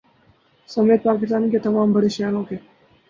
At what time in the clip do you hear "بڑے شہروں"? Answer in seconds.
1.93-2.43